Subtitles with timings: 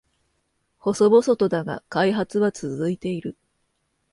[0.79, 3.37] 細々とだが開発は続いている